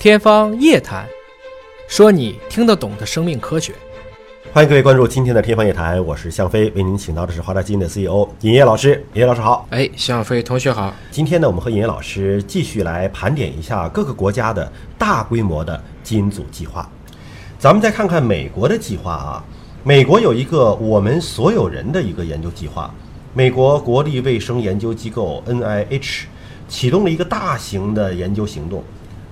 [0.00, 1.04] 天方夜谭，
[1.88, 3.74] 说你听得懂的生命科学。
[4.52, 9.04] 欢迎各位关注今天的《天方夜谭》，我是向飞，为您请到的是华大基因的 CEO 尹烨老师。
[9.14, 9.66] 尹烨老师好。
[9.70, 10.94] 哎，向飞同学好。
[11.10, 16.88] 今天呢，我们和尹烨老师继续来盘点一下各个国家的大规模的基因组计划。
[17.58, 19.44] 咱们再看看美国的计划啊，
[19.82, 22.94] 美国有一个我们所有人的一个研究计划，
[23.34, 26.26] 美国国立卫生研究机构 NIH
[26.68, 28.84] 启动了一个大型的研究行动，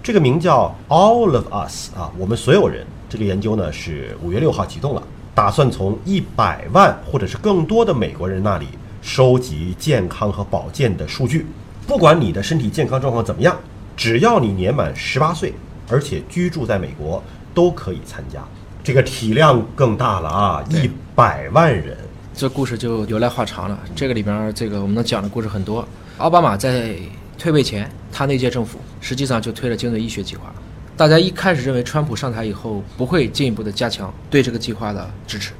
[0.06, 2.86] 这个名叫 All of Us 啊，我们所有人。
[3.08, 5.02] 这个研究呢是五月六号启动了，
[5.34, 8.68] 打算从一百万或者是更多的美国人那里
[9.02, 11.44] 收集健康和保健的数据。
[11.88, 13.56] 不管你的身体健康状况怎么样，
[13.96, 15.52] 只要你年满十八岁，
[15.88, 17.20] 而且居住在美国，
[17.52, 18.40] 都可以参加。
[18.84, 21.98] 这个体量更大了啊，一百万人。
[22.32, 23.76] 这故事就由来话长了。
[23.96, 25.84] 这个里边，这个我们能讲的故事很多。
[26.18, 26.94] 奥巴马在
[27.38, 30.52] 退位前，他那届政府实际上就推了精准医学计划。
[30.96, 35.52] 大家一开始认为川普上台以后不会进一步的加强对这个计划的支持，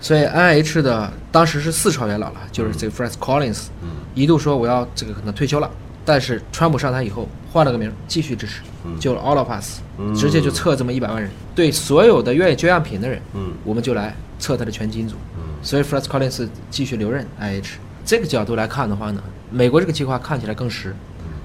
[0.00, 3.68] 所以 NIH 的当时是四朝元老了，就是这个 Francis Collins，
[4.14, 5.70] 一度说我要这个可能退休了，
[6.04, 8.60] 但是川普上台以后换了个名，继续支持，
[9.00, 9.80] 就 All of Us，
[10.14, 13.18] 直接就测这么一百万人，对所有的愿意捐样品的人，
[13.64, 15.16] 我们就来测他的全基因组，
[15.62, 17.76] 所以 Francis Collins 继续留任 NIH。
[18.04, 20.94] 这个角度来看的话呢，美国这个计划看起来更实，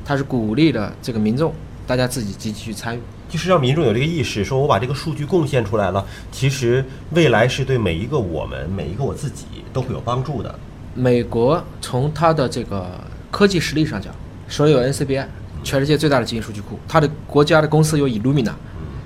[0.04, 1.54] 它是鼓励了这个民众，
[1.86, 3.00] 大家自己积极去参与。
[3.30, 10.54] 就是让民众有这个意识，说我把这个数据贡献出来了，其实未来是对每一个我们、每一个我自己都会有帮助的。
[10.94, 12.86] 美国从它的这个
[13.30, 14.14] 科技实力上讲，
[14.50, 15.26] 说有 NCBI，
[15.64, 18.52] 全世界最大的基因数据库，它的国家的公司有 Illumina，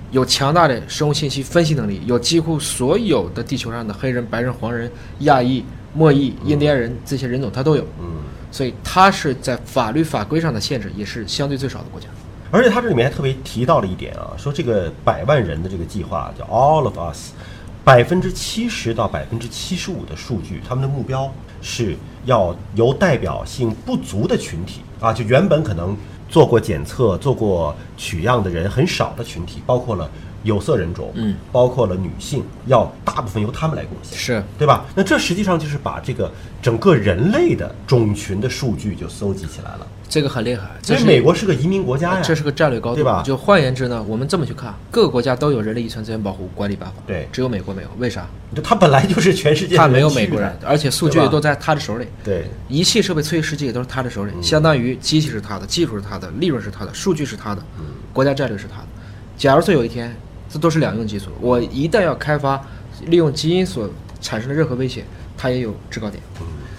[0.09, 7.83] 有强大的生物信息分析能力，有几乎所有的地球上的黑人、白人、黄人、亚裔、墨裔、印第安人这些人种它都有。
[8.01, 8.07] 嗯，
[8.55, 12.07] 所以它是在法律法规上的限制也是相对最少的国家。
[12.51, 17.31] 而且他这里面还特别提到了一点啊，说这个百万人的这个计划叫 All of Us，
[17.83, 21.29] 百分之七十到百分之七十五的数据，他们的目标
[21.61, 25.97] 是要由代表性不足的群体啊，就原本可能
[26.29, 30.09] 做过检测、做过取样的人很少的群体，包括了
[30.45, 34.43] 有色人种，嗯，包括了女性，要大部分由他们来贡献，是。
[34.57, 34.85] 对吧？
[34.95, 39.87] 那这实际上就是把这个整个人类的种群的数据就搜集起来了。
[40.07, 43.23] 这个很厉害，因为美国是个移民国家呀，这是个战略高度，对吧？
[43.25, 48.27] 就换言之呢，我们这么去看，各个国家都有人类遗传资源保护管理办法，对，只有美国没有，为啥？
[48.55, 57.61] 就它本来就是全世界，它没有美国人，而且数据都在他的手里，对，仪器设备、测试机也都是他的手里，相当于机器是他的，技术是他的，利润是他的，数据是他的，
[58.13, 58.87] 国家战略是他的。
[59.35, 60.15] 假如说有一天，
[60.49, 62.61] 这都是两用技术，我一旦要开发
[63.07, 63.89] 利用基因所
[64.21, 65.03] 产生的任何威胁，
[65.37, 66.21] 它也有制高点。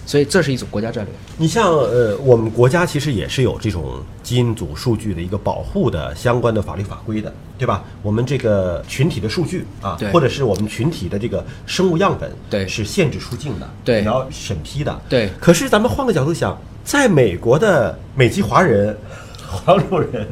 [0.07, 1.13] 所以这是一种国家战略。
[1.37, 7.83] 你像呃，我们国家其实也是有这种基因组数据的一个保护的相关的法律法规的，对吧？
[8.03, 15.29] 我们这个群体的数据啊，或者是我们群体的这个生物样本，对，是限制出境的，对，你要审批的，对。
[15.41, 18.97] 可是咱们换个角度想，在美国的美籍华人、
[19.45, 20.25] 黄种人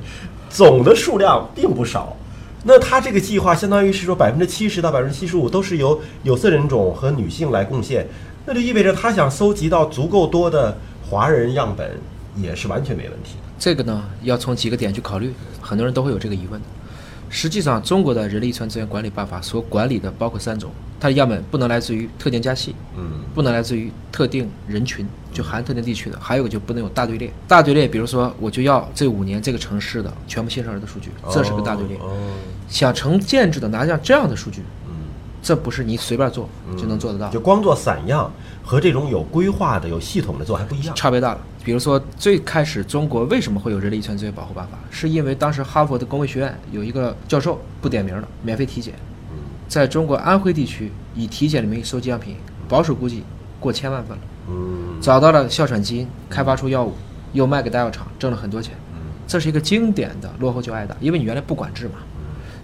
[0.49, 2.16] 总的数量并不少，
[2.66, 8.06] 那他这个计划相当于是说百分之七十到百分之七十五都是由有色人种和女性来贡献。
[8.47, 10.76] 那就意味着他想搜集到足够多的
[11.08, 11.91] 华人样本，
[12.36, 13.41] 也是完全没问题的。
[13.58, 16.60] 这个呢，要从几个点去考虑，很多人都会有这个疑问。
[17.34, 27.28] 实际上，中国的人力遗传资源管理办法所管理的包括三种：它的样本不能来自于特定家系，嗯，不能来自于特定人群，就含特定地区的；还有个就不能有大队列。
[27.49, 31.99] 大队列，比如说，我就要这五年这个城市的全部新生儿的数据，这是个大队列。
[32.69, 34.62] 想成建制的拿下这样的数据。
[35.44, 38.32] 这不是你随便做就能做得到，就光做散样
[38.65, 41.41] 和这种有规划的、有系统的做还不一样，差别大了。
[41.62, 44.78] 比如说，最开始中国为什么会有人力遗传资源保护办法？
[44.91, 48.94] 是因为当时哈佛的工卫学院有一个教授不点名了，免费体检，
[49.69, 53.22] 在中国安徽地区以体检的名义收集样品，保守估计
[53.60, 54.22] 过千万份了。
[54.49, 56.94] 嗯，找到了哮喘基因，开发出药物，
[57.34, 58.75] 又卖给大药厂，挣了很多钱。
[59.27, 61.95] 这是一个经典的落后就挨打，因为你原来不管制嘛。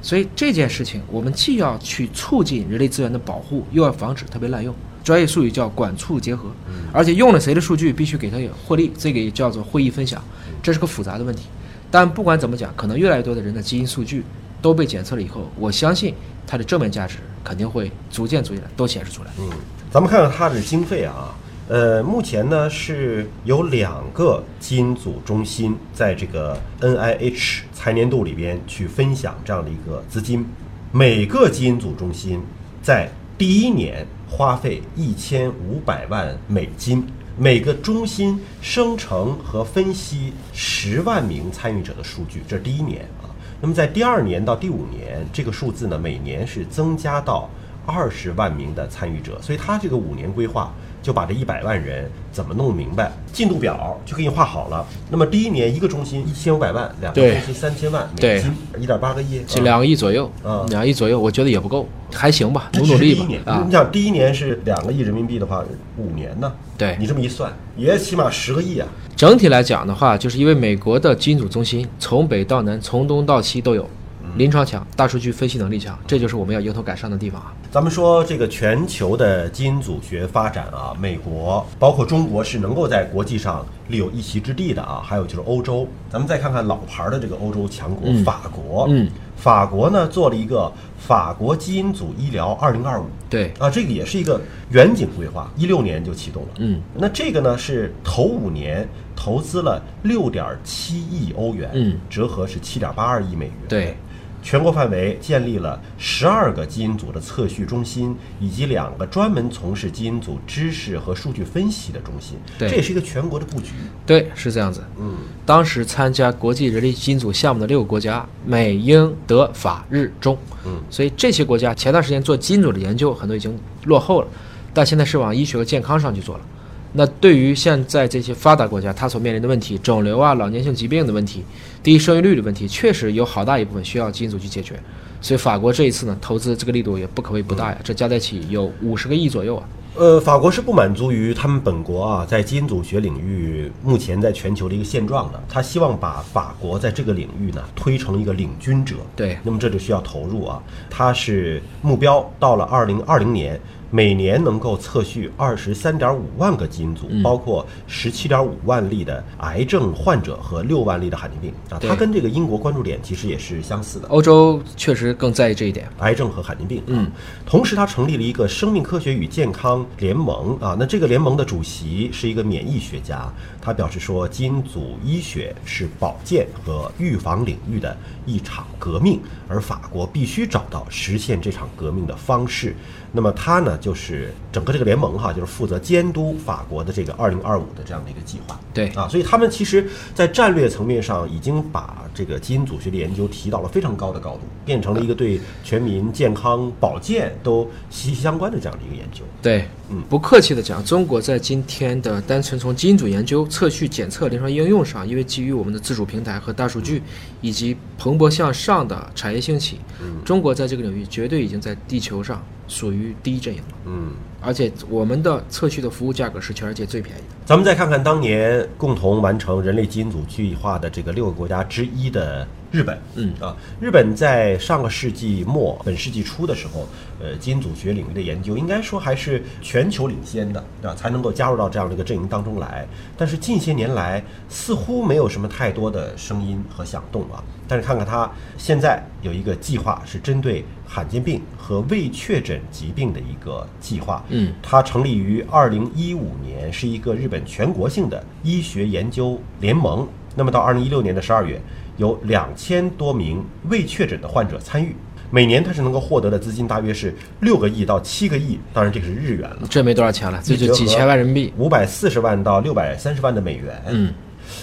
[0.03, 4.75] 所以这件事情，我们既要去促进人力资源的保护，又要防止特别滥用。
[5.03, 6.51] 专业术语叫管促结合，
[6.93, 10.23] 而且用了谁的数据，必须给他有获利，这个也叫做会议分享，
[10.63, 11.45] 这是个复杂的问题。
[11.91, 14.23] 但不管怎么讲，可能越来越多的人的基因数据
[14.61, 16.15] 都被检测了以后，我相信
[16.47, 19.31] 它的正面价值肯定会逐渐逐渐的都显示出来。
[19.39, 19.49] 嗯，
[19.91, 21.35] 咱们看看它的经费啊。
[21.71, 30.45] 呃，目前呢是有两个基因组中心在这个 NIH 财年度里边去分享这样的一个资金，
[30.91, 32.41] 每个基因组中心
[32.83, 33.09] 在
[33.39, 37.07] 第一年花费一千五百万美金，
[37.39, 43.31] 每个中心生成和分析十万名参与者的数据，这是第一年啊。
[43.61, 47.49] 那么在第二年到第五年，这个数字呢，每年是增加到
[47.91, 50.73] 二十万名的参与者，所以他这个五年规划。
[51.03, 54.87] 就把这一百万人怎么弄明白，进度表就给你画好了。
[55.11, 60.31] 那么第一年一个中心一千五百万，两个中心三千万美金，一点八个亿，是两个亿左右。
[60.45, 63.53] 啊，两亿左右，我觉得也不够，还行吧，努努力吧。
[63.53, 65.65] 啊，你想第一年是两个亿人民币的话，
[65.97, 66.53] 五年呢？
[66.77, 68.87] 对，你这么一算，也起码十个亿啊。
[69.17, 73.89] 整体来讲的话，就是因为美国的基因组中心从北到南，从东到西都有。
[74.37, 77.53] 临床强，大数据分析能力强，这就是我们要迎头赶上的地方啊。
[77.71, 85.01] 咱们说这个全球的基因组学发展啊，美国包括中国是能够在国际上立有一席之地的啊。
[85.05, 93.53] 还有就是欧洲，咱们再看看老牌的这个欧洲强国法国，嗯，法国呢做了一个法国基因组医疗二零二五，对。
[93.59, 94.41] 啊，这个也是一个
[94.71, 103.97] 远景规划，一六年就启动了，嗯，那这个呢是头五年投资了六点七亿欧元，嗯，折合是七点八二亿美元，对。
[104.43, 112.39] 全国范围建立了十二个基因组的测序中心，以及两个专门从事基因组知识和数据分析的中心。
[112.59, 113.73] 对，这也是一个全国的布局。
[114.07, 114.83] 对，是这样子。
[114.99, 115.15] 嗯，
[115.45, 120.37] 当时参加国际人类基因组项目的六个国家，美、英、德、法、日、中。
[120.67, 124.29] 嗯，所以这些国家前段时间做基因组的研究，很多已经落后了，
[124.73, 126.45] 但现在是往医学和健康上去做了。
[126.93, 131.45] 那对于现在这些发达国家，它所面临的问题，肿瘤啊、老年性疾病的问题、
[131.83, 134.75] 低生育率的问题，确实有好大一部分需要基因组去解决。
[135.21, 139.63] 所以法国这一次呢，投资这个力度也不可谓不大呀，这加在一起有五十个亿左右啊。
[139.95, 148.97] 呃，法国是不满足于他们本国啊在基因组学领域目前在全球的一个现状的，他希望把法国在这个领域呢推成一个领军者。
[149.15, 153.61] 对，那么这就需要投入啊，他是目标到了二零二零年。
[153.91, 164.07] 每年能够测序二十三点五万个基因组，包括十七点五万例的癌症患者和六万例的罕见病啊，它跟这个英国关注点其实也是相似的。
[164.09, 166.83] 欧洲确实更在意这一点，癌症和罕见病。
[166.87, 167.11] 嗯，
[167.45, 173.29] 同时它成立了一个生命科学与健康联盟啊，那这个联盟的主席是一个免疫学家，
[173.61, 182.77] 他表示说，基因组医学是保健和预防领域的一场革命，而法国必须找到实现这场革命的方式。
[183.13, 188.59] 那么他呢，就是整个这个联盟哈，就是负责监督法国的这个二零二五的这样的一个计划。
[188.73, 199.25] 对啊，所以他们其实，在战略层面上已经把这个基因组学的研究提到了非常高的高度，变成了一个对全民健康保健都息息相关的这样的一个研究。
[199.43, 207.03] 对，嗯，不客气的讲，中国在今天的单纯从基因组研究、测序、检测、临床应用上，因为基于我们的自主平台和大数据，
[207.41, 212.41] 以及蓬勃向上的产业兴起，嗯，中国在这个领域绝对已经在地球上。
[212.71, 217.37] 属于第一阵营了，嗯，而且我们的测序的服务价格是全世界最便宜的。
[217.45, 226.87] 咱们再看看当年共同完成人类基因组计划的这个六个国家之一的日本，嗯啊，日本在上个世纪末本世纪初的时候，
[227.21, 232.87] 呃，基因组学领域的研究应该说还是全球领先的，啊，才能够加入到这样的一个阵营当中来。
[233.17, 237.43] 但是近些年来似乎没有什么太多的声音和响动啊。
[237.67, 244.25] 但是看看它现在有一个计划，是针对罕见病和未确诊疾病的一个计划。
[244.31, 250.07] 嗯，它成立于二零一五年，是一个日本全国性的医学研究联盟。
[250.35, 251.61] 那么到二零一六年的十二月，
[251.97, 254.95] 有两千多名未确诊的患者参与，
[255.31, 263.83] 每年它是能够获得的资金大约是六个亿到七个亿，当然这个是日元了，这没多少钱了，这就几千万人民币，五百四十万到六百三十万的美元。
[263.89, 264.13] 嗯。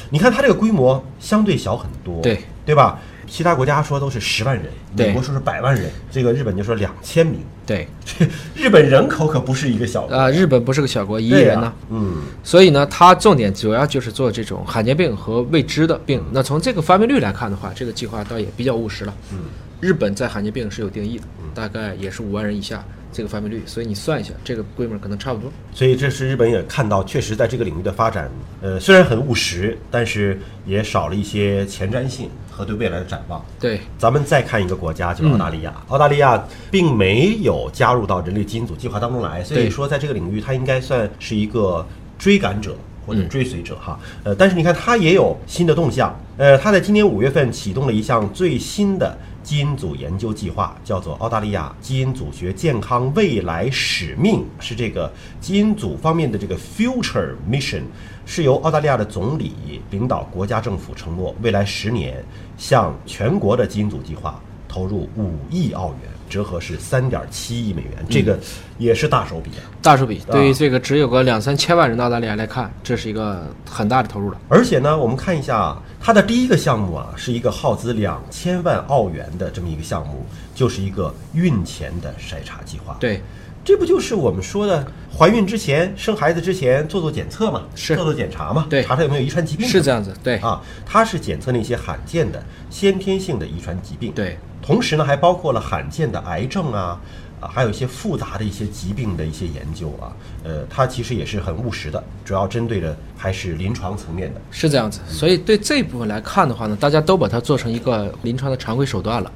[0.09, 2.99] 你看它这个规模相对小很多，对对吧？
[3.27, 4.65] 其他国家说都是十万人，
[4.95, 7.39] 美国说是百万人，这个日本就说两千名。
[7.65, 7.87] 对，
[8.55, 11.73] 日本人口可不是一个小啊，日本不是个小国，一亿人呢。
[11.89, 16.23] 嗯，所以呢，它重点主要就是做这种罕见病和未知的病。
[16.31, 19.13] 那从这个发病率来看的话，这个计划倒也比较务实了。
[19.33, 19.39] 嗯，
[19.81, 22.83] 日本在罕见病是有定义的，大概也是五万人以下。
[23.09, 25.51] 这个发病率，所以你算一下，这个规模可能差不多。
[25.73, 28.29] 所以这是日本也看到，确实在这个领域的发展，
[28.61, 33.45] 呃，虽然很务实，但是也少了一些前瞻性和对未来的展望。
[33.59, 35.71] 对，咱们再看一个国家，就是澳大利亚。
[35.89, 41.85] 澳大利亚并没有加入到人类基因组计划当中来，所以说在这个领域，它应该算是一个
[42.17, 42.75] 追赶者
[43.07, 43.97] 或者追随者哈。
[44.23, 46.13] 呃，但是你看，它也有新的动向。
[46.37, 49.17] 呃，它在今年五月份启动了一项最新的。
[49.47, 55.09] 基因组研究计划叫做澳大利亚基因组学健康未来使命，是这个
[55.39, 57.83] 基因组方面的这个 Future Mission，
[58.25, 62.21] 是由澳大利亚的总理领导国家政府承诺，未来十年
[62.57, 64.37] 向全国的基因组计划。
[64.67, 68.37] 投入五亿澳元，折合是三点七亿美元，这个
[68.77, 69.63] 也是大手笔啊。
[69.81, 74.37] 大手笔，对于这个只有个两三千万人的澳大利亚来看，这是一个很大的投入了。
[74.49, 82.97] 而且呢，我们看一下它的第一个项目啊，是一个耗资两千万澳元的这么一个项目，就是一个孕前的筛查计划。
[82.99, 83.21] 对，
[83.67, 89.67] 这不就是我们说的怀孕之前、生孩子之前做做检测嘛，是做做检查嘛，对查查有没有遗传疾病。
[89.67, 94.13] 是这样子，对，啊，它是检测那些罕见的先天性的遗传疾病。
[94.13, 96.97] 对，同时呢，还包括了罕见的癌症啊，
[97.41, 100.15] 啊，还有一些复杂的一些疾病的一些研究啊。
[100.45, 104.39] 呃，它其实也是很务实的，主要针对的还是临床层面的。
[104.49, 105.01] 是这样子。
[105.09, 109.29] 所以对这部分来看的话呢，大家都把它做成一个临床的常规手段了。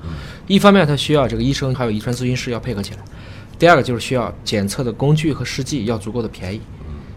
[0.47, 3.00] 一方面，它需要这个医生还有遗传咨询师要配合起来；
[3.62, 6.60] 第二个就是需要检测的工具和试剂要足够的便宜。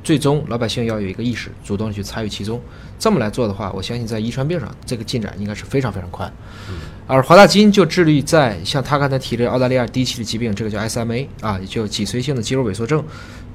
[0.02, 2.60] 最终，老百姓要有一个意识，主动地去参与其中。
[2.98, 6.30] 这么来做的话，我相信在遗传病上，这个进展应该是非常非常快。
[7.06, 13.02] 而华大基因就致力于在像他刚才提的澳大利亚第一期的疾病，这个叫 SMA 啊，也就脊髓性的肌肉萎缩症，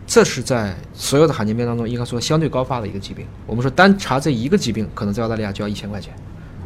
[0.08, 3.24] 这是在所有的罕见病当中应该说相对高发的一个疾病。
[3.46, 6.12] 我们说单查这一个疾病，可能在澳大利亚就要一千块钱。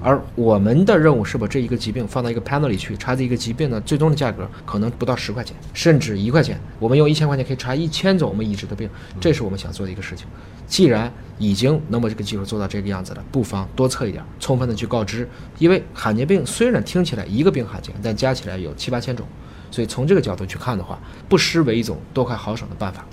[0.04, 6.60] 而我们的任务是把这一个疾病放到一个 panel 里去查这一个疾病呢最终的价格，可能不到十块钱，甚至一块钱。
[6.78, 8.90] 我们用一千块钱可以查一千种我们已知的病，
[9.22, 10.28] 这是我们想做的一个事情。
[10.68, 15.28] 既然已经能把这个技术做到这个样子了，不妨多测一点，充分的去告知。
[15.58, 19.26] 因为罕见病虽然听起来一个病罕见，但加起来有七八千种，
[19.72, 23.06] 所以从这个角度去看的话，不失为一种多快好省的办法。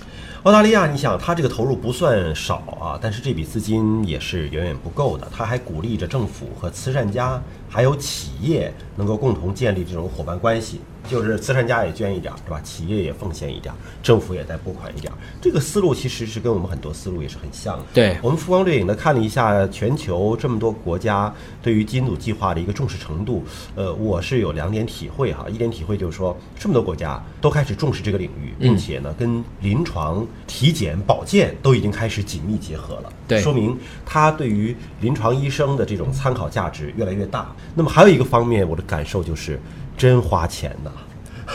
[0.43, 5.27] 澳大利亚，你想，它这个投入不算少啊，但是这笔资金也是远远不够的。
[5.31, 12.61] 它还鼓励着政府和慈善家还有企业能够共同建立这种伙伴关系，就是慈善家也捐一点儿，对吧？
[12.61, 15.17] 企业也奉献一点儿，政府也在拨款一点儿。
[15.41, 17.85] 这个思路其实是跟我们很多思路也是很像的。
[17.93, 23.43] 对我们浮光掠影的看了一下全球这么多国家对于基因组计划的一个重视程度，
[23.75, 25.45] 呃，我是有两点体会哈。
[25.49, 33.11] 一点体会就是说，这么多国家都开始重视这个领域，并且呢，跟临床、体检、保健都已经开始紧密结合了。
[33.27, 37.53] 对说明它对于临床医生的这种参考价值越来越大。
[37.73, 39.59] 那么还有一个方面，我的感受就是
[40.01, 40.89] 真花钱呐、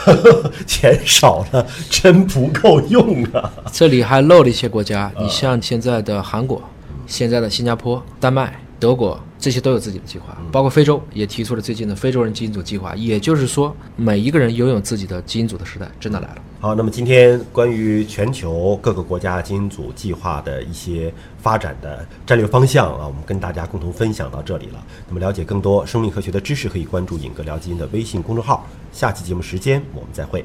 [0.65, 3.51] 钱少了真不够用啊！
[3.73, 6.61] 这里还漏了一些国家，你像现在的韩国、
[7.05, 12.95] 现在的新加坡、丹麦、德国，这些都有自己的计划，包括非洲也提出了最近的非洲人基因组计划。
[12.95, 16.41] 也就是说，每一个人拥有自己的基因组的时代真的来了。
[16.59, 24.83] 好，那么今天关于全球各个国家基因组计划的一些发展的战略方向啊，我们跟大家共同分享到这里了。
[25.07, 28.67] 那么了解更多生命科学的知识，可以关注“尹哥聊基因”的微信公众号。
[28.91, 30.43] 下期节目时间我们再会。